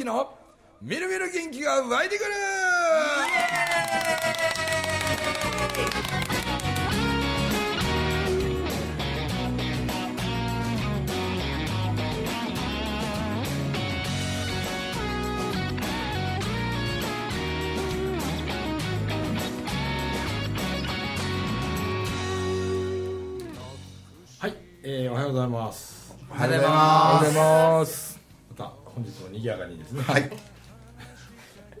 [0.00, 0.32] 之の
[0.80, 2.30] みるみる元気が湧いてくる。
[24.38, 26.16] はい、えー、おはようございます。
[26.30, 28.09] おはようございおはまようございます
[29.00, 30.02] 本日も賑やかにですね。
[30.02, 30.30] はい。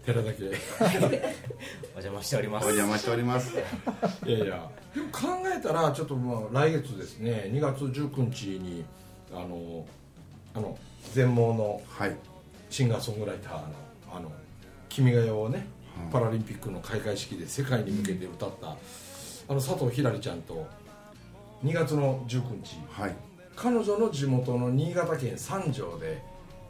[0.06, 0.52] 寺だけいお
[2.00, 2.64] 邪魔しております。
[2.64, 3.54] お邪魔しております。
[4.24, 4.70] やいや。
[4.94, 7.50] でも考えたらちょっとまあ来月ですね。
[7.52, 8.84] 2月19日に
[9.30, 9.86] あの
[10.54, 10.78] あの
[11.12, 12.16] 全盲のはい。
[12.70, 13.62] シンガーソングライターの
[14.16, 14.32] 「あの
[14.88, 15.66] 君が代」をね
[16.04, 16.10] うん。
[16.10, 18.76] パラリンピックの開会式で世界に向けて歌った、あ
[19.48, 20.66] の佐藤ひらりちゃんと
[21.64, 22.78] 2月の19日。
[22.88, 23.16] はい。
[23.56, 26.22] 彼女の地元の新潟県三条で、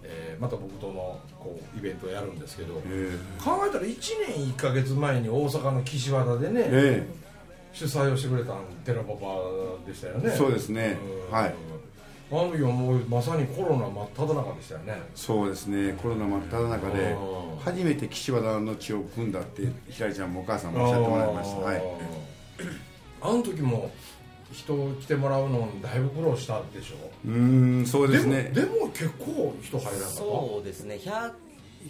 [0.03, 3.11] えーまた僕とのこうイベントをやるんですけどえ
[3.43, 7.07] 考えたら1年1か月前に大阪の岸和田でね、え
[7.73, 9.27] 主催をしてくれたん寺パパ
[9.87, 10.31] でしたよね。
[10.31, 10.99] そうですね。
[11.29, 11.33] うん。
[11.33, 11.55] はい。
[12.33, 15.03] あの時はもうまさにコロナ真っ只中でしたよね。
[15.15, 15.93] そうですね。
[16.01, 17.59] コロナ真っ只中でうん。
[17.59, 21.61] 初めて岸和田の血を組んだってひらりちゃんもお母さんもおっしゃってもらいました。
[21.61, 21.83] はい。
[23.23, 23.91] あの時も
[24.53, 27.11] 人来てもらうのだいぶ苦労したでしょ？
[27.27, 28.51] うーんそうですね。
[28.55, 30.07] でもでも結構人入らなか？
[30.07, 30.97] ったそうですね。
[30.97, 31.33] 100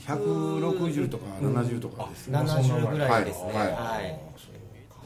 [0.07, 2.35] 160とか70とかですね。
[2.39, 3.53] まあそんな70ぐらいですね。
[3.53, 3.57] はい。
[3.57, 3.63] は
[4.03, 4.97] い、そうか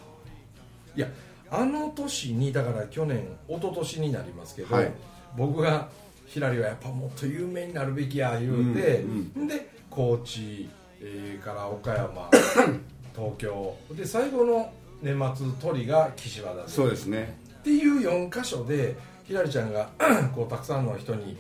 [0.97, 1.09] いや
[1.51, 4.93] あの年にだから去年一昨年になりますけど、はい。
[5.37, 5.89] 僕が
[6.27, 9.01] ひらりはやっぱもっと有名になるべきや言うて、
[9.35, 9.47] うん。
[9.49, 10.69] で高知、
[11.01, 12.29] えーから岡山
[13.15, 16.69] 東京で最後の年末鳥が岸和田で。
[16.69, 19.89] そうですねっていう4箇所でひらりちゃんが
[20.37, 21.39] こうたくさんの人に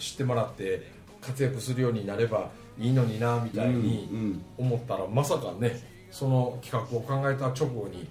[0.00, 0.82] 知ってもらって
[1.20, 2.50] 活躍するようになれば
[2.80, 8.08] いいのになみたいにうん思ったらまさかねその企画を考えた直後に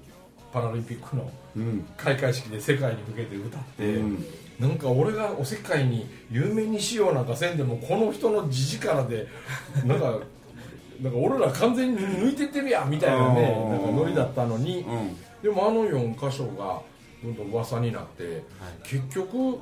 [0.53, 1.85] パラリンピックのうん。
[1.97, 4.25] 開会式で世界に向けて歌って、うん。
[4.59, 9.27] なんか俺がお世界に有名にしようなんかせんでもこの人の字力で
[9.85, 10.19] なんか
[11.01, 16.81] なんか俺ら完全に抜いてってるやんみたいなねなんかノリだったのに、うんでもあの4箇所が
[17.23, 18.43] どんどん噂になって、
[18.83, 19.59] 結局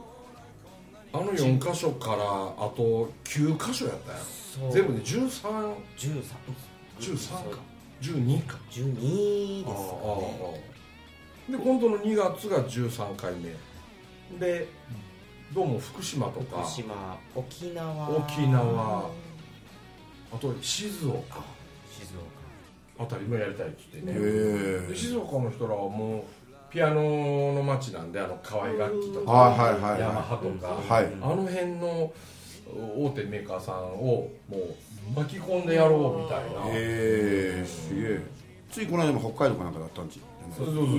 [1.13, 4.17] あの4箇所からあと9箇所やったや。
[4.17, 4.71] んそう。
[4.71, 6.23] 全部で13 13
[6.99, 7.59] 13か。
[8.01, 8.57] 12か。
[8.71, 9.85] 12ですかね。
[10.03, 13.53] ああで今度の2月が13回目。
[14.39, 14.67] で
[15.53, 16.63] どうも福島とか。
[16.63, 18.09] 福島沖縄。
[18.09, 19.09] 沖縄。
[20.33, 21.43] あと静岡。
[21.91, 22.13] 静
[22.97, 24.89] あたりもやりたいって言って。
[24.89, 26.23] ね静岡の人らはもう
[26.71, 31.05] ピアノの街なんであの河合楽器とかヤマハとか、はい。
[31.21, 32.11] あの辺の
[32.97, 34.75] 大手メーカーさんをもう
[35.15, 38.21] 巻き込んでやろうみたいな、ええすげえ。
[38.71, 40.19] ついこの間も北海道かなんかだったんち。
[40.55, 40.97] そうそうそうそう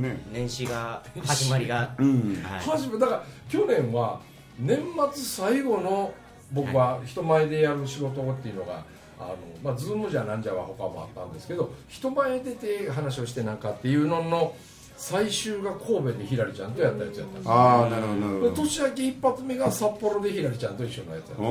[0.00, 0.16] ねね。
[0.16, 1.94] 岡年始が始まりが。
[1.98, 2.42] うん。
[2.42, 2.98] はい。
[2.98, 4.20] だから去年は
[4.58, 4.78] 年
[5.12, 6.12] 末最後の
[6.52, 8.84] 僕は人前でやる仕事っていうのが
[9.18, 14.54] あのまあズームじゃなんじゃは他もあったんですけど人前出て話をしてなんかっていうのの
[14.96, 17.52] 最終が神戸でひらりちゃんとやったやつやったんですよ。
[17.52, 21.46] ああなるほどなるほでど年明け一発目が札幌でひらりちゃんと一緒のやつやったえ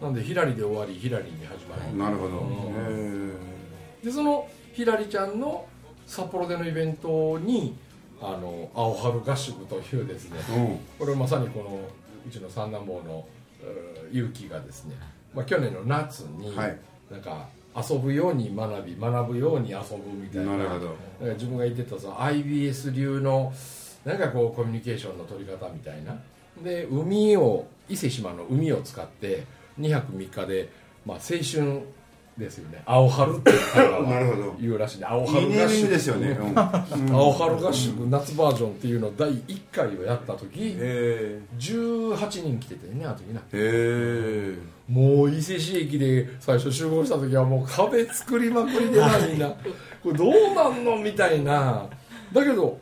[0.00, 0.04] ー。
[0.04, 2.42] なんでひらりで終わりひらりに始まりなるほど。
[4.02, 5.66] でそのひらりちゃんの
[6.06, 7.76] 札幌でのイベントに
[8.22, 11.80] あの青春合宿というですねえこれまさにこの
[12.26, 13.24] うちの三男坊の
[13.62, 14.96] えー勇気がですね、
[15.34, 16.78] まあ、去年の夏にはい。
[17.10, 21.26] なんか遊ぶように学び学ぶように遊ぶみたいななるほど。
[21.26, 23.52] な自分が言ってたその IBS 流の
[24.04, 26.16] なんかこうコミュニケーションの取り方みたいな。
[26.62, 29.44] で海を伊勢志摩の海を使って
[29.78, 30.70] 2泊3日で、
[31.06, 31.82] まあ、青春
[32.40, 32.82] ですよね。
[32.86, 33.36] 青春。
[33.36, 33.52] って
[34.60, 34.96] 言うらしい。
[34.98, 35.82] んで青春合宿。
[35.82, 36.38] グですよね。
[37.12, 43.40] 青春合宿夏バージョンっていうのを第1回をやった時へ18人来ててねあの時な。
[43.52, 44.58] えへえ
[44.88, 49.50] もう伊勢市駅で最初集合した時はもう壁作りまくりでなみんな。
[50.02, 51.86] これどうなんのみたいな。
[52.32, 52.78] だけど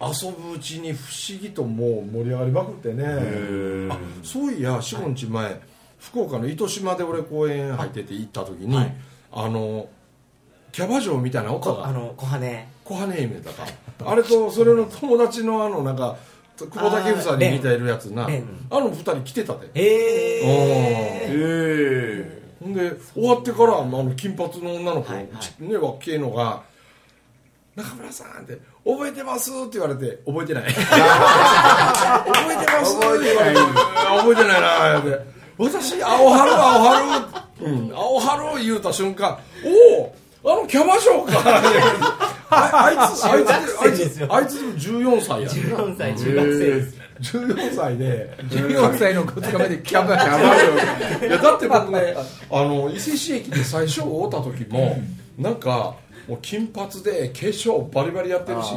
[0.00, 3.04] 遊ぶうちに不思議ともう盛り上がりまくってね。
[3.04, 3.92] ー。
[3.92, 5.60] あそういや45日前、
[6.10, 8.94] 福岡の糸島で俺公園入ってて行った時に、はい。
[9.32, 9.88] あの
[10.72, 13.64] キャバ嬢みたいな音がこあの小羽小羽姫だか
[14.04, 16.16] あれとそれの友達のあのなんか
[16.56, 17.14] 久保建
[17.46, 18.28] 英に似てるやつなあ
[18.80, 19.66] の二人来てたで。
[19.74, 20.44] へえ
[21.26, 25.28] へえほんで終わってからあの金髪の女の子、はいはい。
[25.40, 26.62] ちねわっけえのが
[27.76, 30.80] 「中村さん」って「覚えてます?」って言われて「覚えてない」覚
[32.52, 33.54] えてます?」覚えてない。
[33.54, 37.24] 覚えてないなーって私青春青春。
[37.60, 37.92] うん。
[37.94, 40.14] 青春言うた瞬間おお
[40.46, 41.42] あのキャバ嬢か。
[42.50, 44.28] ああいつあいつあいつですよ。
[44.30, 45.48] あいつ14歳や。
[45.48, 48.36] ね14歳中学生です14歳で。
[48.50, 52.14] 14歳の2日目でキャバキャバ嬢いやだって僕ね
[52.50, 54.98] あの伊勢市駅で最初会った時も
[55.38, 55.94] なんか
[56.28, 58.74] もう金髪で化粧バリバリやってるし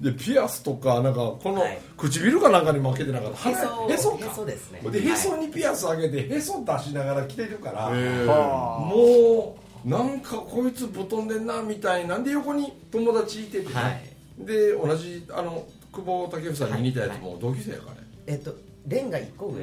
[0.00, 1.78] でピアスとかなんかこのはい。
[1.96, 4.26] 唇かなんかに負けてなかったへそへそか。
[4.26, 4.80] へそですね。
[4.90, 14.02] でへそにピアス上げてへそ出しながら着てるからへもうなんかこいつぶっ飛んでんなみたいなんで横に友達いててね、はい。
[14.38, 18.54] で同じあの久保建英さんに似たやつも同級生やからね、えっと
[18.86, 19.62] レンが1個上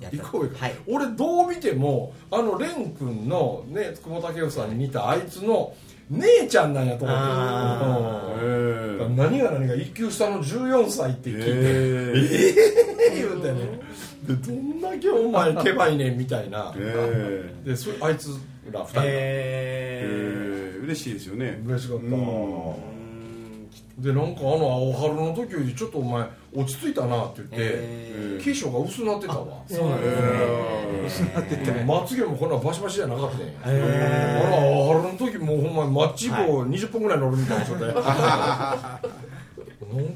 [0.00, 0.16] やった。
[0.16, 0.74] 行こうよ、はい。
[0.88, 5.72] 俺どう見てもあの蓮くんのね久保建英さんに似たあいつの
[6.10, 7.22] 姉ちゃんなんやと思って。
[9.16, 11.44] 何が何が一級下の14歳って聞いて。
[11.48, 11.52] え
[13.10, 13.80] ええ言うてね。
[14.26, 16.74] でどんだけお前けばいねんみたいな。
[16.76, 18.28] えでそれあいつ
[18.72, 19.02] ら二人が。
[19.04, 19.08] へ
[20.04, 21.60] え嬉しいですよね。
[21.66, 22.12] 嬉しかった、うん。
[22.12, 22.95] ー
[23.98, 29.62] でなんかあの青春の時よりちょっとお前落ち着いたなって言って、へ化粧が薄なってたわ。
[29.66, 31.30] そうなんですね。
[31.64, 33.36] でもまつげもこんなバシバシじゃなかった
[33.68, 36.34] あら青春の時もうほんまマッチ棒
[36.64, 37.86] 20分ぐらい乗るみたいな状態。
[37.86, 39.00] なんか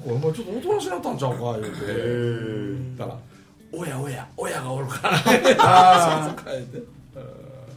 [0.07, 1.71] お前ちょっとおとなしなったんちゃうか言うて。
[1.87, 3.19] えだから
[3.73, 5.15] 「おやおや親がおるから」
[5.61, 6.83] あ そう変えて、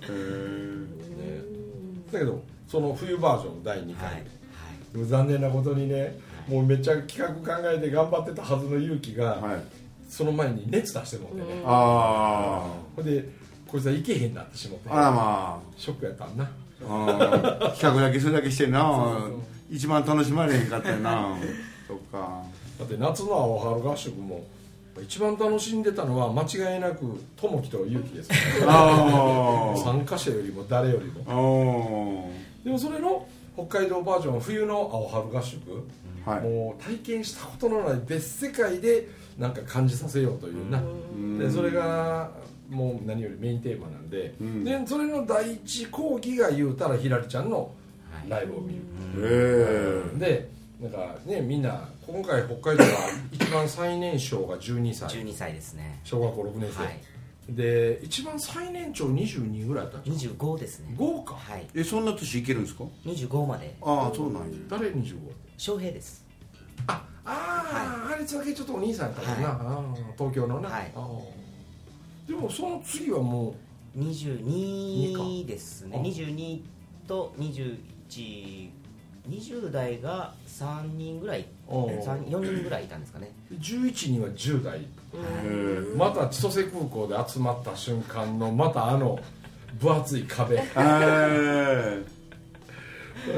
[0.09, 1.41] えね。
[2.11, 4.42] だけどその冬バージョン第2回、はい
[4.93, 6.17] でも残念なことにね
[6.47, 9.61] もうめっちゃ企画考えて頑張ってたはずの勇気が、はい。
[10.09, 13.27] その前に熱出してもってね、あほんで
[13.67, 16.43] こいつは行けへんなってしまってああらまショックやったんな。
[16.43, 16.47] あ
[16.87, 17.71] あー。
[17.73, 18.81] 企画だけそれだけしてな。
[18.81, 19.31] そうそう
[19.71, 21.35] 一番楽しまれへんかったよな。
[21.87, 22.43] そっか。
[22.77, 24.43] だって夏の青春合宿も
[25.01, 28.29] 一番楽しんでたのは間違いなく友樹と勇気です。
[28.29, 28.35] か
[28.65, 32.31] らあ参加者よりも誰よりも。
[32.63, 35.59] でもそれの北海道バージョン冬の青春合宿、
[36.25, 36.41] はい。
[36.41, 39.07] もう体験したことのない別世界で
[39.37, 41.37] なんか感じさせようというな、ん。
[41.37, 42.31] でそれが
[42.69, 44.63] もう何よりメインテーマなんで,、うん。
[44.63, 47.71] でそれの第一講義が言うたらひらりちゃんの
[48.27, 48.79] ライブを見る、
[49.17, 50.49] へえで
[50.81, 55.09] なんかねみんな今回北海道は一番最年少が12歳。
[55.09, 55.99] 12歳ですね。
[56.03, 56.99] 小学校6年生、はい
[57.49, 60.95] で一番最年長22ぐらいだったんですか？25ですね。
[60.97, 61.35] 5か。
[61.35, 61.67] はい。
[61.75, 63.75] えそんな年いけるんですか？25まで。
[63.81, 64.47] ああそうなんや。
[64.69, 65.17] 誰？25
[65.57, 66.25] 翔平です。
[66.87, 69.87] ああー、あれつだけちょっとお兄さんやったもんな、はい。
[70.17, 70.91] 東京のな、はい。
[72.27, 73.55] でもその次はも
[73.97, 75.97] 22ですね。
[75.97, 76.61] あ22
[77.07, 81.45] と2120代が3人ぐらい。
[81.67, 83.31] おう4人ぐらいいたんですかね。
[83.51, 84.87] う11人は10代
[85.97, 89.19] また千歳空港で集まった瞬間のまたあの
[89.79, 90.57] 分厚い壁。
[90.73, 92.03] だへ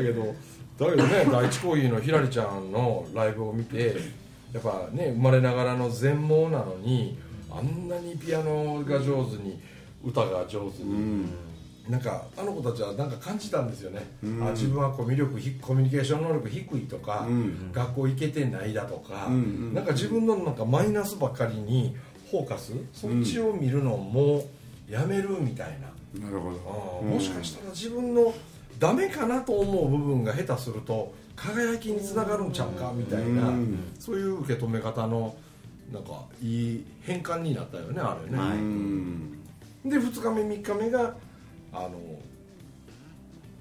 [0.04, 0.36] けど
[0.80, 3.96] だけどね第一講義のひらりちゃんのライブを見て
[4.52, 7.18] やっぱね生まれながらの全盲なのに
[7.52, 9.60] あんなにピアノが上手に
[10.04, 11.30] 歌が上手えうに、ん
[11.90, 14.48] なんかあの子たちはなんか感じたんですよね、うん。
[14.48, 17.72] あ自分はコミュ力ひコミュニケーション能力低いとか、うん。
[17.72, 21.96] 学校行けてないだとか、うんうんなんか自分のなんかマイナスばっかりに
[22.32, 24.50] フォーカスそっちを見るのも
[24.90, 27.06] やめるみたいな、なるほど。
[27.08, 28.34] もしかしたら自分の
[28.80, 33.94] ダメかなと思う部分が下手すると輝きにつながるんちゃうかみたいな、うん。
[34.00, 35.36] そういう受け止め方の
[35.94, 38.58] なんかいい変換になったよねあれね、はい。
[38.58, 39.44] うん。
[39.86, 41.16] で2日目3日目が
[41.76, 42.00] あの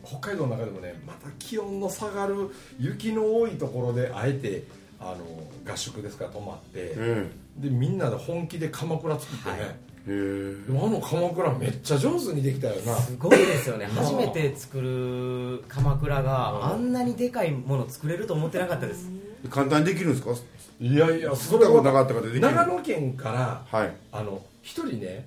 [0.05, 4.65] 北海道の中でもねまた気温の下がる雪の多いところであえて
[5.01, 9.61] あの合宿ですから泊まってえでみんなで本気で鎌倉作ってね、はい。
[9.61, 9.73] えへ
[10.07, 12.95] えでもあの鎌倉めっちゃ上手にできたよな。
[12.97, 13.87] すごいですよね。
[13.87, 19.09] あ初めて作る鎌倉があんなにでかいもの作れると思ってなかったです。
[19.49, 20.33] 簡単にできるんですか？
[20.81, 22.41] いやいやそそれはなかったからできる。
[22.41, 23.93] 長野県からはい。
[24.13, 25.27] あの一人ね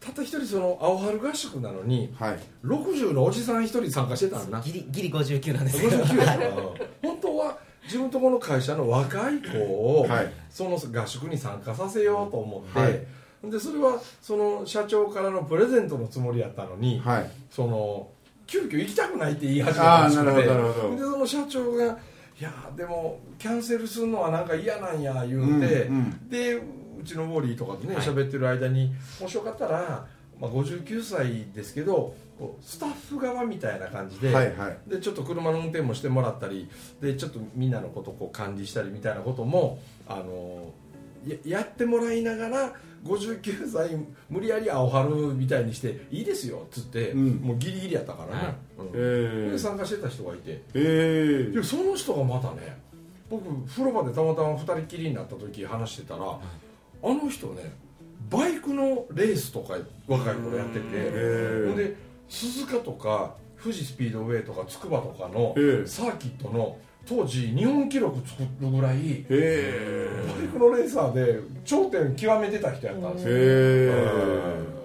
[0.00, 2.38] たった一人その青春合宿なのにはい。
[2.64, 5.96] 60のおじさん一人参加してたんだギリギリ59なんですけど。
[6.04, 6.50] 59やから
[7.02, 10.32] 本当は自分とこの会社の若い子を、はい。
[10.50, 13.00] その合宿に参加させようと思って、はい。
[13.44, 17.30] でそれはその社長からのプレゼントのつもりやったのに、はい。
[17.50, 18.08] その
[18.46, 20.96] 急遽行きたくないって言い始めたらしくてなるほどなるほど。
[20.96, 21.84] でその社長が
[22.40, 26.28] 「いやでもキャンセルするのはなんか嫌なんや」言うて、うんうん。
[26.28, 26.60] で
[27.00, 28.04] うちのウォーリーとかでねはい。
[28.04, 30.06] 喋、ってる間にもしよかったら、
[30.40, 32.14] まあ、59歳ですけど
[32.60, 34.78] スタッフ側みたいな感じで,、はいはい。
[34.86, 36.68] でちょっと車の運転もしてもらったり
[37.00, 40.72] でちょっとみんなのことをこう管理したりみたいなこともあの
[41.26, 42.72] ややってもらいながら
[43.04, 43.96] 59歳
[44.28, 47.30] 無理やり青春みたいにしていいですよっつって、うん。
[47.36, 48.54] もうギリギリやったからね、はい。
[48.78, 48.90] うん。
[48.94, 50.62] えで参加してた人がいて。
[50.74, 52.78] えでその人がまたね
[53.30, 56.38] 僕風呂場でたまたま2人きりになった時話してたら、
[57.02, 57.72] あの人ね
[58.30, 59.76] バイクのレースとか
[60.06, 61.96] 若い頃やってて、えほんで
[62.28, 66.76] 鈴鹿とか富士スピードウェイとか筑波とかのええサーキットの
[67.06, 69.02] 当時日本記録作るぐらいバイ
[70.52, 73.38] クのレーサーで頂点極めてた人やったんですよ、へ
[74.74, 74.78] え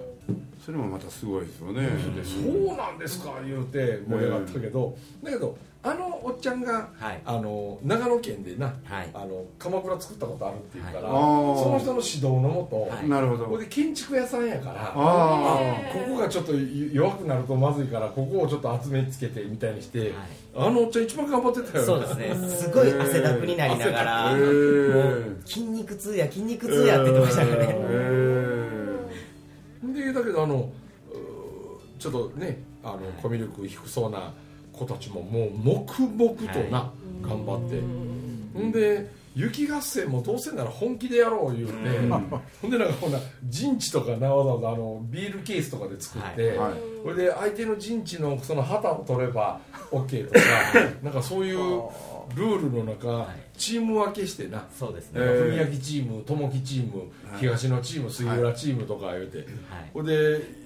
[0.64, 1.82] それもまたすごいですよね。
[1.82, 7.20] でそうなんですか言うて盛り上がったけど、だけどあのおっちゃんが、はい。
[7.26, 9.10] あの長野県でな、はい。
[9.12, 13.08] あの鎌倉作ったことあるって言うから、その人の指導のもと、はい。
[13.08, 13.44] なるほど。
[13.44, 15.58] ここで建築屋さんやからあ
[15.92, 20.10] ここがちょっと弱くなるとまずいからここをちょっと集めつけてみたいにして、はい。
[20.56, 21.84] あのおっちゃん一番頑張ってたよ。
[21.84, 22.34] そうですね。
[22.48, 24.36] すごい汗だくになりながら
[25.44, 27.68] 筋肉痛や筋肉痛やって言ってましたからね。
[27.70, 28.24] へ
[29.92, 30.70] でだけどあの
[31.98, 34.32] ちょっとねあの、はいコミュ力低そうな
[34.78, 38.60] 子たちももう黙々とな、は頑張って。
[38.60, 41.74] んで雪合戦もどうせなら本気でやろう言うて、
[42.62, 46.72] ほんでなんかこんな陣地とかなわざわざあのビールケースとかで作って、はい。
[47.02, 50.40] それで相手の陣地のその旗を取れば OK とか
[51.02, 51.56] なんかそういう
[52.36, 54.64] ルールの中、いチーム分けしてな。
[54.76, 55.56] そうですね、えー。
[55.56, 59.46] 文明チーム友木チーム、東野チーム杉浦チームとか言うて、はい。
[59.92, 60.12] ほんで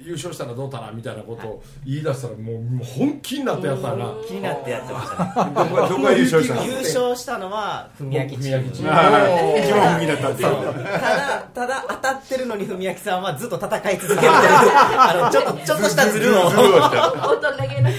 [0.03, 5.45] 優勝したらどうかなみたいなことを言い出したらもうもう本気になってやったらな気になってやってました。
[5.45, 8.71] ねどこが優勝したん優勝したのは文明チーム。
[8.71, 10.85] 一番不義だったっていう。
[10.85, 14.33] ただただ当たってるのに文明さんはずっと戦い続ける。
[14.33, 16.45] あのちょっとちょっとしたズルを。
[16.47, 17.89] 大人げな。
[17.93, 17.99] く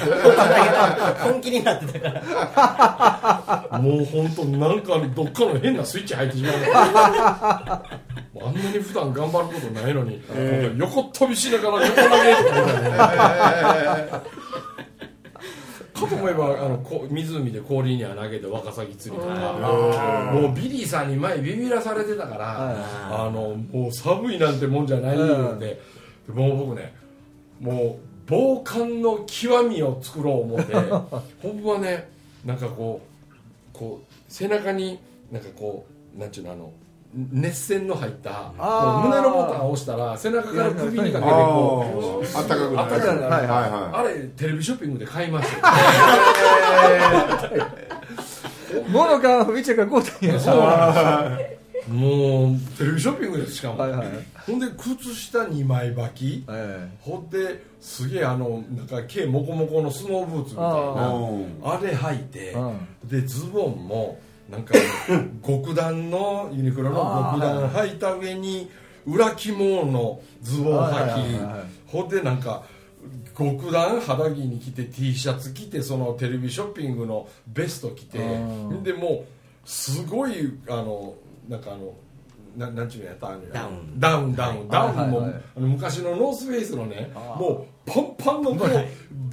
[1.23, 6.53] 本気になってたからもう本当なんかどっかの変なスイッチ入ってしまう
[8.41, 12.91] あんなに普段頑張ることないのに、なんか横っ飛びしながら横投げとかみたい
[14.11, 14.21] な
[15.99, 19.35] かと思えばあのこ湖で氷には投げてワカサギ釣りとか。
[20.33, 25.81] もうビリーさんに前ビビらされてたからあのもう寒いなんてもんじゃないので
[26.27, 26.93] でもう僕ね
[27.59, 30.73] もう防寒の極みを作ろう思って
[31.41, 32.09] 本当はね
[32.45, 33.08] なんかこう
[33.79, 34.99] こう背中に
[35.31, 36.73] なんかこうなんちゅうのあの
[37.13, 43.53] 熱線の入った胸のボタンを押したら背中から首にかけてあこうああったかくなる。
[43.97, 45.57] あれテレビショッピングで買いました
[47.57, 47.65] よ。
[48.89, 51.58] 物が見ちゃがこうたんやそうなんですよ
[51.89, 54.07] もうテレビショッピングですしかも、はいはい。
[54.45, 61.07] ほんで靴下2枚履きえほんですげえあのなんか毛モコモコのスノーブーツみたいいな。
[61.13, 62.87] うんあれ履いて、うん。
[63.09, 64.19] でズボンも
[64.49, 64.73] なんか
[65.45, 68.69] 極暖のユニクロの極暖履いた上に
[69.05, 71.39] 裏肝のズボン履き。
[71.87, 72.63] ほんでなんか
[73.37, 78.19] 極暖肌着に着て T シャツ着てそのテレビショッピングのベスト着て。
[78.19, 78.83] うん。
[78.83, 79.25] でもう
[79.65, 81.15] すごいあの
[81.49, 81.93] なんかあの
[82.55, 83.99] ななんちゅうのやったあのダウン。
[83.99, 85.43] ダウンダウン、ダウンも、はいはいはい。
[85.57, 88.69] あの昔のノースフェイスのねもうパンパンのこう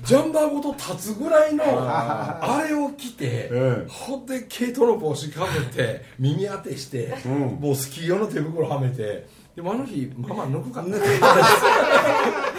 [0.02, 3.86] ジャンバーごと立つぐらいのあれを着て、ええ。
[3.88, 7.40] ほんで毛糸の帽子かぶって 耳当てして、うん。
[7.60, 10.90] もうスキー用の手袋はめてでもあの日ママ抜くかった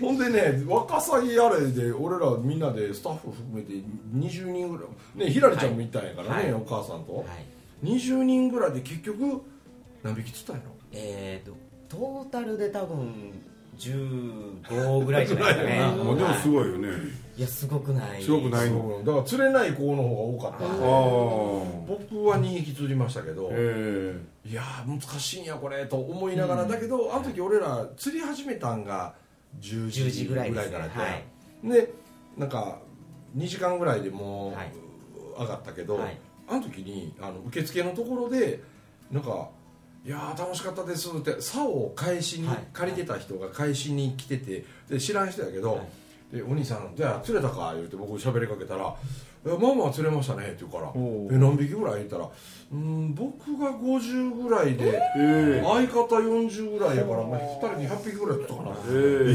[0.00, 3.72] ほんでねワカサギあれで俺らみんなでスタッフ含めて
[4.14, 6.52] 20人ぐらいねひらりちゃんも行ったんやからね、はい。
[6.52, 7.26] お母さんと、はい。
[7.84, 9.42] 20人ぐらいで結局
[10.02, 10.70] 何匹釣ったんやろ？
[10.92, 11.56] えーと
[11.88, 13.32] トータルで多分
[13.78, 16.88] 15ぐらいじゃないですかねもうでもすごいよね。
[17.36, 18.22] いやすごくない。
[18.22, 19.02] すごくないの？
[19.04, 20.74] だから釣れない子の方が多かった。
[20.74, 20.80] ん。
[20.80, 20.96] でああ
[21.86, 29.14] 僕は2匹釣りましたけど、えいやー難しいんやこれと思いながら、だけどあの時俺ら釣り始めたんが
[29.60, 31.24] 10 10時時ぐらいぐらいからで、はい。
[31.64, 31.92] で
[32.36, 32.78] なんか
[33.36, 34.72] 2時間ぐらいでもはい。
[35.36, 36.18] う上がったけど、はい。
[36.48, 38.60] あの時にあの受付のところで
[39.10, 39.50] なんか
[40.04, 42.68] 「いやー楽しかったです」って竿を返しに、はい。
[42.72, 45.88] 借りてた人が返しに来ててで知らん人やけど、はい
[46.32, 48.82] でお兄さん「じゃあ釣れたか?」言うて僕喋りかけたら
[49.46, 51.34] 「いやまあまあ釣れましたね」って言うから「おう。
[51.34, 52.28] え何匹ぐらい?」言ったら
[52.72, 55.64] 「うん僕が50ぐらいでええ。
[55.64, 59.30] 相方40ぐらいやから、まあ、2人で100匹ぐらい取ったかな」ええ。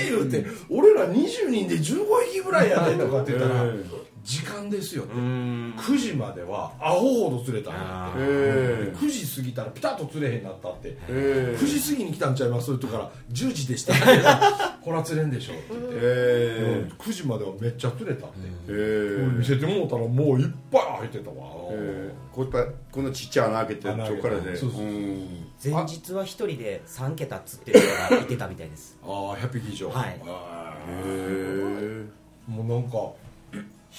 [0.00, 3.84] ええ言うて俺ら20人で15匹ぐらいやでとかって言ったら、え
[4.28, 5.14] 時間ですよって。
[5.14, 5.74] うん。
[5.78, 10.98] 9時まではアホほど釣れたんやあってえ9時過ぎたらピタッと釣れへんなったって。
[11.08, 13.94] え9時過ぎに来たんちゃいますって言うから10時でした。
[14.84, 16.96] これは釣れんでしょって言って、えうん。
[16.98, 18.34] 9時まではめっちゃ釣れたって、
[18.68, 21.36] え見せてもうたらもういっぱい入ってたわ、
[21.70, 24.84] えこういったこのちっちゃい穴開けてそこからでそうそうう。
[24.84, 25.46] ん。
[25.64, 28.98] 前日は一人で3桁釣ってる人がいてたみたいです。
[29.02, 30.20] ああ100匹以上はい。
[30.26, 32.06] あへー。
[32.46, 32.98] もうなんか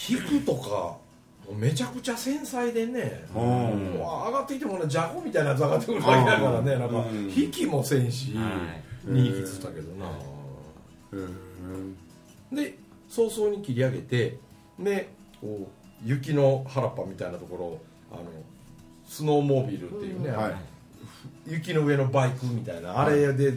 [0.08, 1.00] 引くとかも
[1.52, 3.42] うめちゃくちゃ繊細でね、うん。
[3.42, 10.12] もう上がってきてもねじゃこみたいなやつ上がってくるだけだからね、なんかうん引きもせんし、はい2匹釣ったけどな、
[12.52, 12.78] えで
[13.08, 14.38] 早々に切り上げて
[14.78, 15.10] で
[15.42, 15.68] こ
[16.06, 17.80] う雪の原っぱみたいなとこ
[18.12, 18.24] ろあの
[19.08, 20.56] スノーモービルっていうね、はい。
[21.48, 23.54] 雪の上のバイクみたいなあれで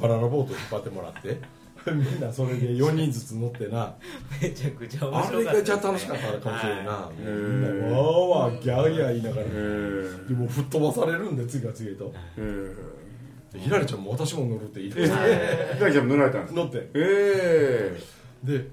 [0.00, 1.40] バナナボート引っ張ってもらって
[1.92, 3.94] みんなそれで4人ずつ乗ってな。
[4.42, 9.48] めちゃくちゃ面あれ白かったがじゃ楽しかったかもしれんな、はみんなわーわーギャーギャー言いながら、え
[10.28, 12.12] でも吹っ飛ばされるんで次々と。
[12.36, 12.74] え
[13.52, 16.60] でひらりちゃんも私も乗るって言って、えひらりちゃんも乗られたんですか？
[16.60, 16.88] 乗って。
[16.94, 18.00] ええ
[18.44, 18.68] で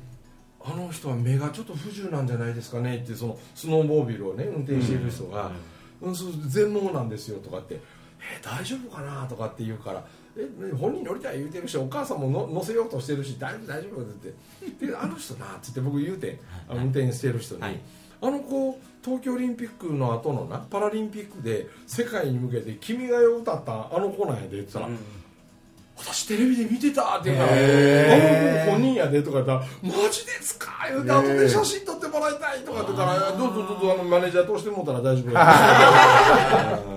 [0.64, 5.50] あの人は目がちょっと不自由なんじゃないですかねってそのスノーモービルをね運転している人が
[6.02, 7.76] 「うん、そう全盲なんですよ」とかって
[8.20, 10.06] 「え大丈夫かな?」とかって言うから
[10.38, 11.39] 「え本人乗りたい？
[11.39, 16.39] 言うてるしお母さんもの乗せようとしてるし大丈夫大丈夫」って言って「であの人な」って言って僕言うて
[16.70, 17.62] あの運転してる人に。
[17.62, 17.79] はい。
[18.20, 24.89] あの子東京オリンピックの後のなパラリンピックで世界に向けて「君が代」を歌ったあの子なんやでって言ったら
[25.96, 36.79] 「私テレビで見てた」って言うから「あの子本人やで」とか言ったら「マジですか?」言うて「後で写真撮ってもらいたい」とかって言ったら「どうぞどうぞあのマネージャー通してもらったら大丈夫だ」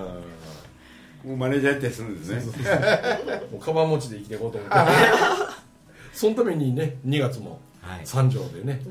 [1.23, 2.53] もうマネージャーやってするんですね。
[3.51, 4.75] もうカバン持ちで生きていこうと思って。
[6.13, 8.01] そのためにね2月もはい。
[8.03, 8.81] 三条でね、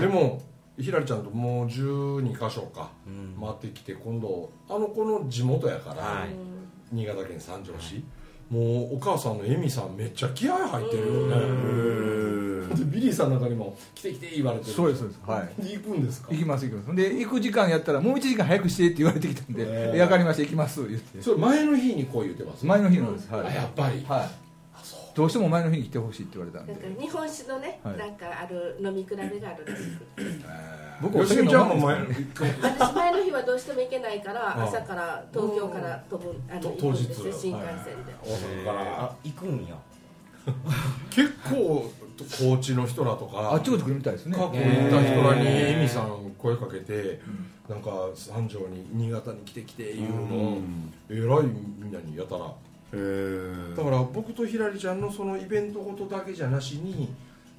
[0.00, 0.40] でも
[0.78, 3.36] ひらりちゃんともう12箇所かうん。
[3.40, 6.30] 回ってきて今度あの子の地元やから、はい。
[6.90, 8.02] 新潟県三条市、
[8.52, 14.72] もうお母さんのエミさんめっちゃ気合入ってるよね、でビリーさんなんかにも「来て来て」言われてる。
[14.72, 15.20] そうですそうです。
[15.26, 15.62] はい。
[15.62, 16.28] で行くんですか？
[16.30, 16.96] 行きます行きます。
[16.96, 21.22] で行く時間やったらもう1時間早くしてって言われてきたんでへー「分かりました行きます」言って。
[21.22, 22.66] それ前の日にこう言ってます？
[22.66, 23.46] 前の日のですはい。
[23.46, 24.04] あやっぱり。
[24.06, 24.41] はい
[25.14, 27.96] どうしても前の日に来てほしいって言われたんなんでか日本酒のね、はい。
[27.98, 30.06] なんかある飲み比べがあるらしく
[31.02, 32.22] 僕お酒飲まちゃんも前ないです
[32.62, 37.08] 私前の日はどうしても行けないから朝から東京から飛ぶあの当日。
[37.08, 39.76] よ新幹線で、大阪からあ行くんや。
[41.10, 44.36] 結構高知の人らとかあっちこっち来るみたいですね。
[44.36, 47.20] 過去行った人らにエミさん声かけて、
[47.68, 50.58] なんか三条に新潟に来て来ていうのを、
[51.08, 51.42] えらい
[51.78, 57.08] みんなにやたらええだから僕とひらりちゃんのそのイベントごとだけじゃなしに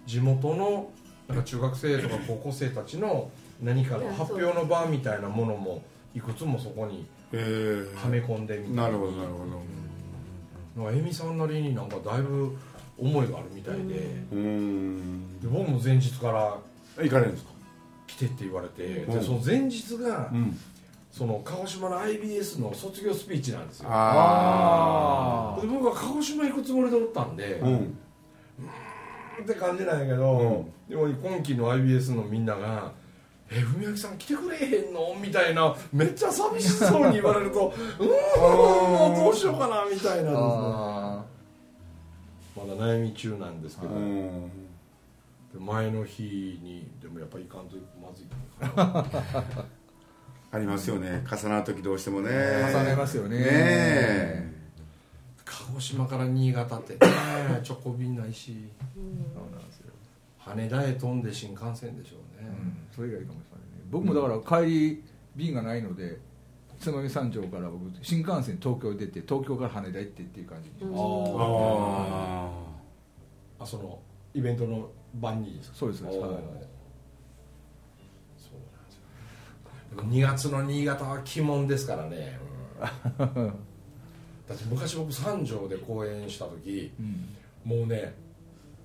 [0.05, 0.91] 地元の
[1.27, 5.81] なんか中学生とか高校生たちの何かの発表の場みたいなものも
[6.13, 8.89] いくつもそこにえはめ込んでみたいな。
[8.89, 9.45] るほどなるほ
[10.83, 12.55] なんかエミさんなりになんかだいぶ
[12.97, 13.81] 思いがあるみたいで,、
[14.31, 15.39] どうん。
[15.39, 16.57] で僕も前日から
[17.03, 17.51] 行かれるんですか？
[18.07, 19.19] 来てって言われて、うん。
[19.19, 20.55] でその前日が、ん
[21.13, 23.89] その鹿児島の IBS の卒業スピーチなんですよ。
[23.91, 27.97] あで僕は鹿児島行くつもりでおったんで、あうん
[29.43, 30.89] って感じなんやけど、うん。
[30.89, 32.91] でも今期の IBS のみんなが
[33.51, 37.67] 「え文明さん来てくれへんの?」みたいなめっちゃ寂しそうに言われると
[37.99, 38.09] 「うーん
[38.91, 41.25] もうどうしようかな」みたいなま
[42.67, 43.93] だ悩み中なんですけど、
[45.59, 48.27] 前の日にでもやっぱり行かんとまずい
[48.75, 49.05] かな
[50.53, 51.23] ありますよね。
[51.29, 52.29] 重なる時どうしてもね。
[52.29, 53.39] ー重ねますよね。
[53.39, 54.53] ねえ。
[55.43, 56.99] 鹿児島から新潟ってね
[57.67, 58.69] 直行便ないし。
[58.95, 59.01] そ
[59.41, 59.91] うなんですよ。
[60.37, 62.77] 羽田へ飛んで新幹線でしょうね、うん。
[62.95, 63.83] それがいいかもしれないね。
[63.89, 65.03] 僕もだから帰り
[65.35, 66.19] 便がないので
[66.79, 72.51] つまみ三条から僕新幹線東京出て東京から羽田行ってっていう感じにしましあ
[73.59, 73.97] あその
[74.33, 75.77] イベントの晩にですか？
[75.77, 76.19] そうですそうです。
[76.19, 76.31] おー。
[76.33, 76.43] はい
[80.01, 82.39] 2月の新潟は鬼門ですからね、
[84.47, 87.79] だって昔僕三条で公演した時たうん。
[87.79, 88.15] もうね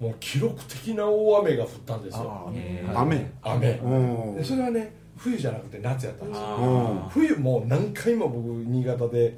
[0.01, 2.53] もう記録的な大雨が降ったんですよ。
[2.95, 3.31] 雨。
[3.43, 3.81] 雨。
[3.83, 4.37] うん。
[4.37, 6.47] でそれはね冬じゃなくて夏やったんですよ。
[6.57, 7.09] うん。
[7.09, 9.37] 冬もう何回も僕新潟で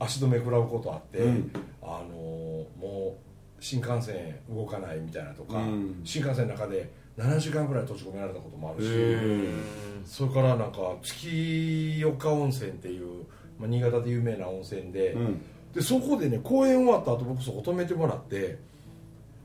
[0.00, 1.52] 足止め食らうことあって、うん。
[1.82, 2.40] あのー
[2.80, 6.00] もう新幹線動かないみたいなとか、うん。
[6.02, 13.24] 新幹線の中で7時間ぐらい閉じ込められたこともあるし、へそれからなんか月岡温泉っていう、
[13.58, 15.42] まあ、新潟で有名な温泉で,、うん。
[15.74, 18.58] でそこでね公演終わった後僕そこ止めてもらって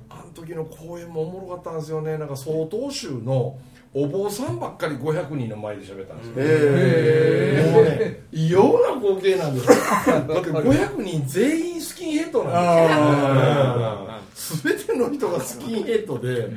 [0.09, 2.17] あの時の公演もおもろかったんですよね。
[2.17, 3.57] なんか曹洞宗の
[3.93, 9.75] お坊さんばっかり500人の前で喋ったんですよ、えもうね異様な光景なんですよ。
[10.05, 16.49] だって500人全員スキンヘッドなんですよ全ての人がスキンヘッドでで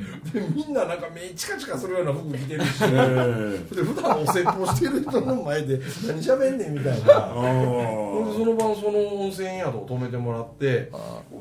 [0.53, 7.05] みんななんか目チカチカするような服着てるしえーで普段お説法してる人の前で何喋んねんみたいな。
[7.05, 10.91] その晩その温泉宿を泊めてもらって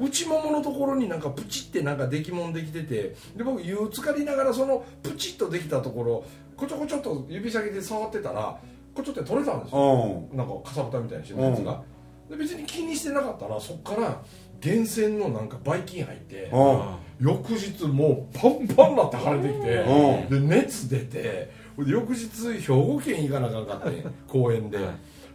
[0.00, 6.24] 内もものところになんかプチってなんか出来物できててで僕湯浸かりながらそのプチッとできたところ
[6.56, 8.56] こちょこちょっと指先で触ってたら
[8.94, 10.26] こちょって取れたんですよ。
[10.30, 10.36] うん。
[10.36, 11.82] なんかかさぶたみたいにしてるやつが。
[12.28, 14.20] で別に気にしてなかったらそっから
[14.64, 16.80] 源泉のなんかばい菌入ってうん。
[17.20, 24.78] 翌日もうパンパンになって腫れてきてうで熱出て翌日兵庫県行かなあかんかって公園で。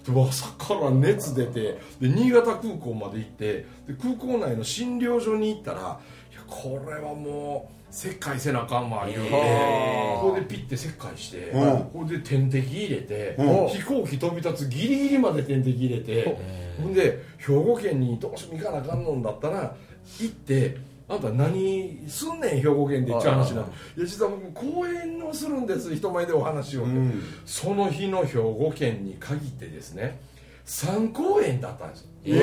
[0.03, 9.29] で朝から熱出てで新潟空港まで行ってで空港内の診療所に行ったらいやこれはもう切開せなあかんわ言うて。
[9.29, 10.19] へー。
[10.19, 11.77] ここでピッて切開してうん。
[11.77, 13.67] ここで点滴入れてうん。
[13.67, 16.37] 飛行機飛び立つギリギリまで点滴入れて
[16.81, 19.75] ほんで兵庫県にどうしても行かなあかんのんだったら
[20.19, 20.77] 行って
[21.07, 27.21] あんた何すんねん兵庫県でっていう話になっていや実は僕講演をするんです人前でお話を、うん。
[27.45, 30.19] その日の兵庫県に限ってですね
[30.65, 32.07] 3公演だったんです。
[32.23, 32.37] よ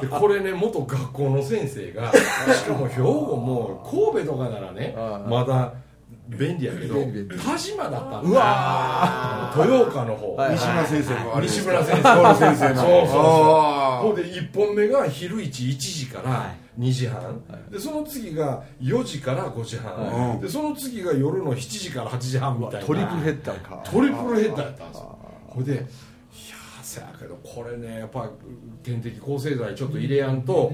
[0.00, 2.12] でこれね元学校の先生が
[2.54, 4.94] しかも兵庫も神戸とかならね
[5.28, 5.72] まだ
[6.28, 6.96] 便利やけど
[7.44, 22.86] 鹿島だったんですうわ豊岡の方、はい西村先生もあれですか西村先生のそうそうそで1本目が昼1 1時からは2時半、でその次が4時から5時半、はいでその次が夜の7時から8時半みたいな。
[22.86, 23.82] トリプルヘッダーか。
[23.84, 25.18] トリプルヘッダーやったんですよ。
[25.48, 25.86] ほいで
[26.96, 28.30] せやけどこれねやっぱ
[28.82, 30.72] 点滴抗生剤ちょっと入れやんと、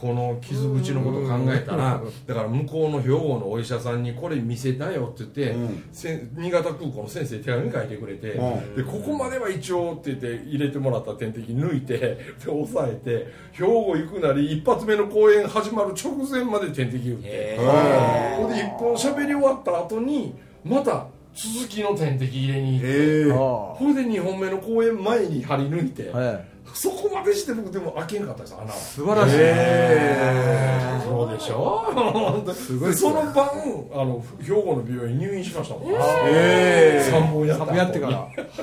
[0.00, 6.42] この傷口のこと考えたら、だから向こうの兵庫のお医者さんにこれ見せなよって言って、うん。
[6.42, 8.76] 新潟空港の先生手紙書いてくれて、うん。
[8.76, 11.98] でここまでは一応って言って入れてもらった点滴抜いて
[12.44, 17.28] で押さえて兵庫行くなり一発目の公演始まる直前まで点滴打って。
[17.28, 28.72] へほんで一本喋り終わった後にまた続きの点滴入れに行って、ええあこれで2本目の公演前に張り抜いて、あはいそこまでして僕でも開けんかったです穴は。
[28.72, 29.36] 素晴らしい。
[29.38, 32.44] えそうでしょ？
[32.54, 33.46] すごいでその晩
[33.94, 35.92] あの兵庫の病院に入院しましたもん、
[36.28, 38.18] ええ3本やったやってから。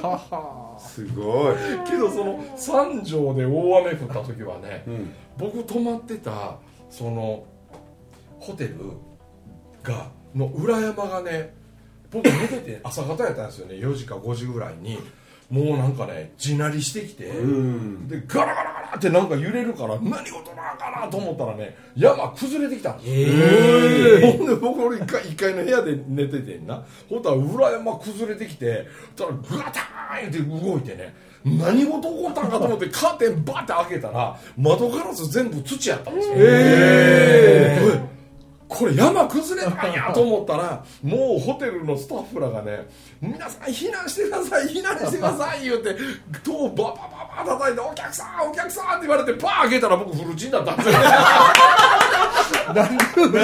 [0.08, 0.80] はは。
[0.80, 1.56] すごい。
[1.90, 5.12] けどその三条で大雨降った時はね、うん。
[5.38, 6.58] 僕泊まってた
[6.92, 7.44] その
[8.40, 8.76] ホテル
[9.82, 11.56] がの裏山がね
[12.16, 13.76] 僕寝てて朝方やったんですよね。
[13.76, 14.98] 4時か5時ぐらいに。
[15.48, 18.08] もうなんかね地鳴りしてきて、うん。
[18.08, 26.84] でガラガラガラってなんか揺れるから何事なんかなと思ったらね山崩れてきたんですよ、ほんで僕俺1階一階の部屋で寝ててんな。
[27.08, 36.34] ほんたら裏山崩れてきてたらグラターンって動いてね何事起こったんかと思ってカーテンバッて開けたら窓ガラス全部土やったんですよ。
[36.38, 38.15] ええ
[38.68, 42.88] これ山崩れたんやと思ったらもうホテルのスタッフらがね
[43.22, 45.96] 「皆さん避難してください避難してください」言うて
[46.44, 50.94] 戸をババババ叩いて「お客さんお客さん」って言われてパー開けたら僕フルチンだったんですよ。
[52.74, 53.36] 何でも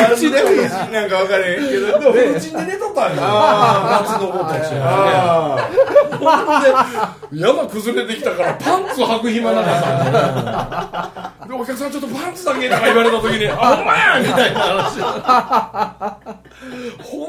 [0.92, 2.12] なんか分からへんけど。
[2.12, 4.72] フルチンで寝とったんよ夏のことやし。
[4.76, 6.11] あほんで
[7.34, 15.00] 山崩れてきたからパンツ履く暇なかったでお客さんちょっとパンツだけとか言われた時に「あほんまや!」みたいな話
[17.04, 17.21] ほ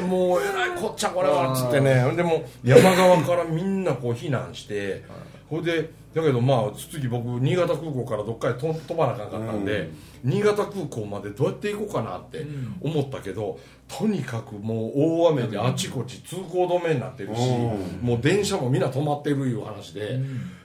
[0.00, 2.04] もうえらいこっちゃこれはっつってね。
[2.16, 5.04] でもう山側からみんなこう避難して
[5.48, 9.90] ほいでだけどまあ次僕新潟空港からどっかへ飛飛ばなあかんかったんで、
[10.24, 12.46] 新潟空港までどうやって行こうかなって
[12.80, 18.06] 思ったけど、とにかくもう大雨であちこち通行止めになってるし、うん。
[18.06, 20.18] もう電車もみんな止まってるいう話で、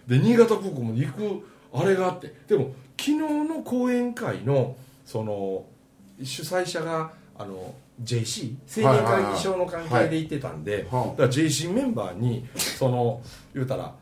[0.08, 5.66] で新潟空港まで行くあれがあってでも昨日の講演会のその
[6.24, 13.22] 主催者があの JC 青年会議所の関係で行ってたんで、はいはいだから JC メンバーにその
[13.54, 13.94] 言うたら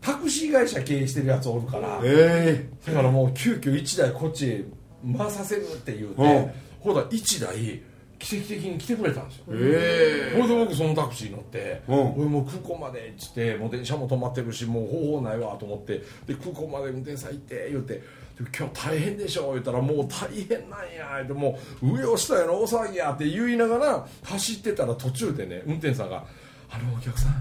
[0.00, 4.64] タクシー会社経営してるやつおるから、えだからもう急遽1台こっちへ
[5.16, 7.82] 回させるって言うて、うんほら1台
[8.18, 12.12] 奇跡的に来てくれたんですよ、ええほいで僕そのタクシー乗って「うん。
[12.14, 18.02] 俺もう空港まで」っつってもう電車も止まってるしもう方法ないわと思ってで空港まで運転さん行って言うてで
[18.56, 26.24] 「今日大変でしょ」言ったら「もう大変なんや」でもう上を下やの大騒ぎやって言いながら走ってたら途中でね運転手さんが
[26.70, 27.32] 「あのお客さん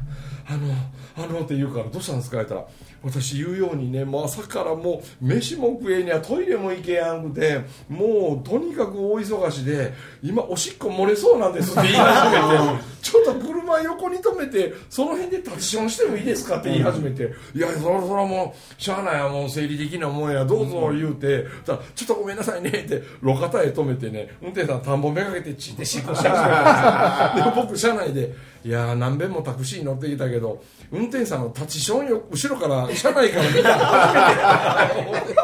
[0.49, 0.73] あの
[1.17, 2.65] あのって言うからどうしたんですか?」言ったら
[3.03, 13.33] 「私言うようにねもう朝からもう飯も食えにゃトイレも行けやんくてもうとにかく大忙しで今おしっこ漏れそうなんです」って言い始めて「ちょっと
[13.67, 27.33] 車横に止めてその辺で立ちションしてもいいですか?」って言い始めて「いやそらそらもうしゃあないやもう生理的なもんやどうぞ」言うて「たらちょっとごめんなさいね」って路肩へ止めてね運転手さん田んぼめがけてちってしっこし始めた。
[27.53, 28.33] で僕車内で
[28.65, 33.85] 「いやー何遍もタクシー乗ってきたけど運転手さんの立ちションよ後ろから車内から見たの。
[33.85, 35.35] 初めて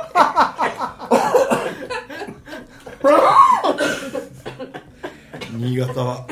[5.57, 6.25] 新潟は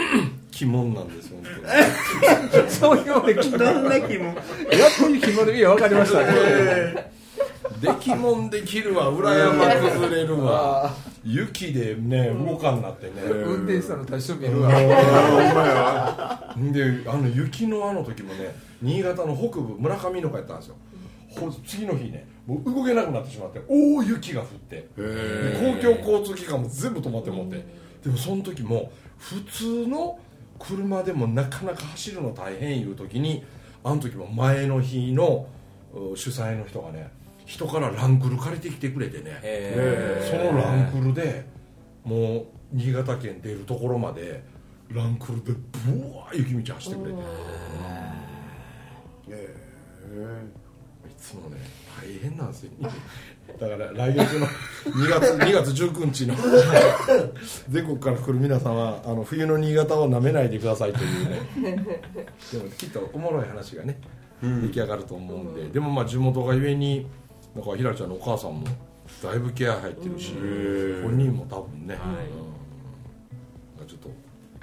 [0.62, 1.31] 鬼門なんです
[2.70, 4.26] そういうのでどんな気も。
[4.26, 4.36] やっ
[4.98, 6.20] という気もの意味が分かりました。
[6.20, 7.12] ね
[7.82, 9.10] できもんできるわ。
[9.10, 10.94] 裏山崩れるわ。
[11.24, 13.14] 雪でね動かんなってね。
[13.26, 14.70] 運転手さんの立ちション見るわ
[16.72, 20.76] であの雪のあの時もね新潟の北部村上の方やったんですよ。
[21.30, 24.76] ほ次の日ねもう動けなくなってしまって大雪が降って。
[24.76, 24.88] で
[25.60, 27.66] 公共交通機関も全部止まってもって。
[28.04, 30.20] でもその時も普通の
[30.66, 33.44] 車でもなかなか走るの大変いう時に
[33.84, 35.48] あの時も前の日の
[35.94, 37.12] う主催の人がね
[37.46, 39.42] 人からランクル借りてきてくれてね
[40.30, 41.46] そのランクルで
[42.04, 44.44] もう新潟県出るところまで
[44.90, 47.20] ランクルでブワー雪道走ってくれて。
[51.10, 51.58] いつもね
[52.00, 52.72] 大変なんですよ
[53.60, 56.36] だから来月の2月 ,2 月19日の
[57.70, 61.76] 全国から来る皆さんはあの冬の新潟をなめないでくださいというね。
[62.52, 64.00] でもきっとおもろい話がね、
[64.42, 65.68] 出来上がると思うんで。
[65.70, 67.08] でもまあ地元がゆえに
[67.56, 68.68] なんかひらりちゃんのお母さんも
[69.22, 70.34] だいぶ気合入ってるし
[71.04, 72.12] 本人も多分ね、うん。
[73.78, 74.10] なんかちょっと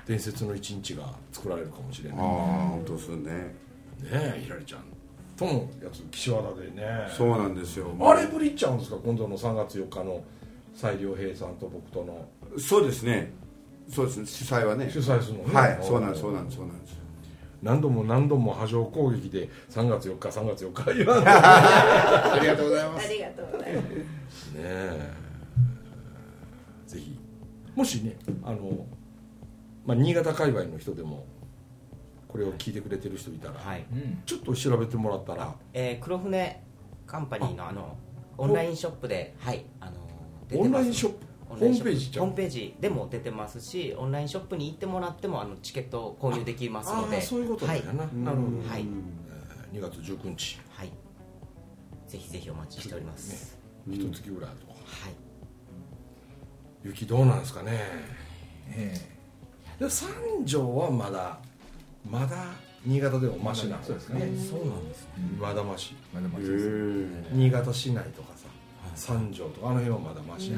[0.06, 2.18] 伝説の一日が作られるかもしれない。
[2.18, 2.26] ああ
[2.70, 3.32] 本当ですね。
[3.32, 3.54] ね
[4.12, 4.97] えひらりちゃん
[5.38, 7.08] とのやつ岸和田でね。
[7.16, 7.94] そうなんですよ。
[8.00, 10.22] あれぶりっちゃうんですか今度の3月4日の
[10.74, 12.28] 西良平さんと僕との。
[12.58, 13.32] そうですね。
[13.88, 14.26] そうですね。
[14.26, 14.90] 主催はね。
[14.90, 15.54] 主催するのね。
[15.54, 15.78] はい。
[15.80, 16.98] そうなんですそうなんですそうなんです。
[17.62, 23.86] 何度も何度も波状攻撃で3月4日3月4日言わありがとうございまありがとうございます。
[24.56, 25.10] え。
[26.86, 27.18] ぜひ。
[27.74, 28.86] もしねあの、
[29.86, 31.24] まあ、新潟界隈の人でも
[32.28, 35.54] これを聞いてくれてる人いたら、はい、うんちょっと調べてもらったら。
[35.72, 36.62] えー黒船
[37.06, 37.96] カンパニーのあの
[38.36, 39.92] オンラインショップではいあの
[40.46, 41.26] 出てオンますラインショップ？
[41.50, 41.88] オンラインショップ。
[41.88, 47.16] ホームページホームページでも出てますしオンラインショップに行ってもらってもあのチケットを購入できますので。
[47.16, 48.84] ああそういうことだよな、なるほど、はい、
[49.72, 50.60] 2月19日。
[50.70, 50.92] はい、
[52.06, 54.72] ぜひぜひお待ちしております、一月ぐらいとか。
[54.72, 55.14] はい。
[56.84, 57.80] 雪どうなんですかね。
[58.70, 58.94] え
[59.80, 60.10] で三
[60.44, 61.38] 条はまだ
[62.08, 62.36] まだ
[62.84, 64.20] 新潟でもマシなそうですね。
[64.50, 65.08] そうなんですね。
[65.40, 68.46] まだマシえまだまだへえ新潟市内とかさ
[68.94, 70.56] 三条とかあの辺はまだマシや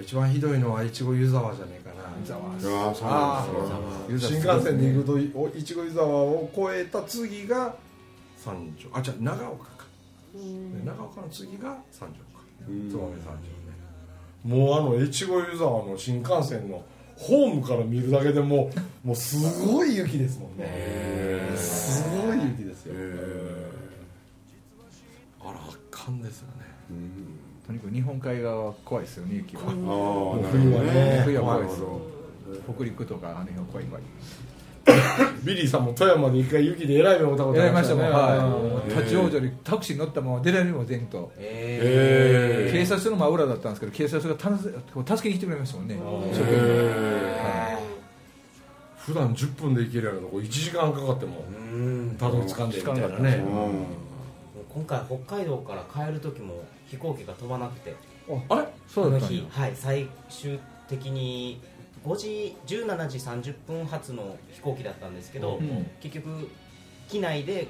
[0.00, 2.10] 一番ひどいのは越後湯沢じゃねえかな。
[2.20, 2.40] 湯沢。
[2.40, 7.76] えああそうなんですか新幹線で行くとお越後湯沢を越えた次が
[8.36, 8.88] 三条。
[8.92, 9.84] あじゃ長岡か。
[10.34, 10.40] で
[10.84, 12.42] 長岡の次が三条か。
[12.68, 12.90] うん。
[12.90, 13.44] 燕三条ね。
[14.44, 16.82] もうあの越後湯沢の新幹線の
[17.16, 18.70] ホームから見るだけでも
[19.04, 21.52] うもうすごい雪ですもんね。
[21.56, 22.94] すごい雪ですよ。
[25.40, 26.64] あら圧巻ですよね。
[27.66, 29.62] とにかく日本海側は怖いですよね雪は。
[29.70, 31.22] 冬はね。
[31.24, 31.86] 冬は怖いですなる
[32.66, 34.02] ほ北陸とかあの辺は怖い怖い。
[35.44, 45.96] ビリーさんも富山で一回雪でえらい目を見たことやりましたもん、ねはい、立ち往生でタクシーに乗ったまま出られるも全と警察署の真裏だったんですけど警察がた助けに来てくれましたもんね
[49.04, 51.44] 普段10分で行けるやろとこ1時間かかっても
[52.18, 53.30] たどり着かんでみたいなね。
[53.44, 53.84] ー
[54.72, 57.94] 今回北海道から帰る時も飛行機が飛ばなくて。
[58.48, 58.66] あれ？
[58.88, 61.60] そうだったんはい、最終的に
[62.04, 65.86] 5時17時30分発の飛行機だったんですけど、うん。
[66.00, 66.48] 結局
[67.08, 67.68] 機内で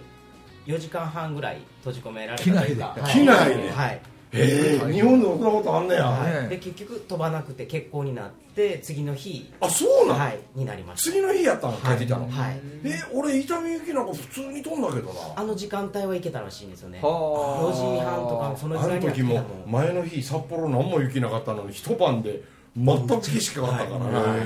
[0.66, 2.86] 4時間半ぐらい閉じ込められた機内でというか。
[3.00, 3.12] はい。
[3.12, 3.70] 機内で？
[3.70, 4.00] はい
[4.34, 6.42] ええ日本でもそんなことあんねや、はい。
[6.44, 11.10] ねで結局飛ばなくて欠航になって次の日、あそうなん、はい、になりました。
[11.12, 11.76] 次の日やったの？
[11.78, 15.20] 帰ってきたの、はい、え俺伊丹行きなんか普通に飛んだけどな。
[15.36, 17.00] あの時間帯は行けたらしいんですよね。
[17.02, 22.42] は4あ時半とかそのあぐらいにはの時も来たの前の日札幌何も雪なかったのに一晩で
[22.76, 24.40] 全く景色変わったからな、はい。
[24.40, 24.44] へえ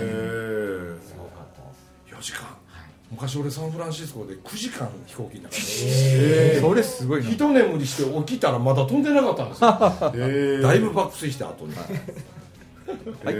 [1.03, 2.33] すごかったです。
[2.33, 2.58] 4時間
[3.11, 6.61] 昔俺サンフランシスコで9時間飛行機の中で。
[6.61, 7.31] それすごいな。
[7.31, 10.61] 一眠りして起きたらまだ飛んでなかったんですよ。
[10.63, 11.75] だいぶ爆睡した後に。
[11.75, 11.83] は
[13.31, 13.35] い。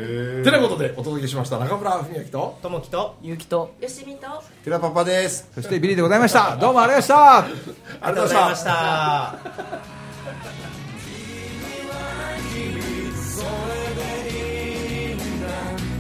[0.45, 1.59] てなことでお届けしました。
[1.59, 2.59] 中村文明と。
[2.63, 3.17] ともきと。
[3.23, 3.75] ゆうきと。
[3.81, 4.43] よしみと。
[4.65, 5.49] 寺パパです。
[5.55, 6.57] そしてビリーでございました。
[6.61, 8.07] どうもありがとうございました。
[8.07, 9.39] ありがとうございました。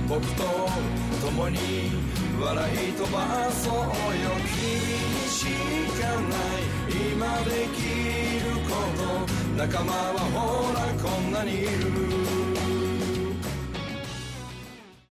[0.09, 0.43] 僕と
[1.27, 1.59] 共に
[2.49, 3.83] 笑い飛ばそうよ。
[4.57, 5.45] 君にし
[6.01, 6.65] かない。
[7.13, 7.79] 今でき
[8.43, 9.03] ること
[9.55, 12.18] 仲間はほらこんなにいる。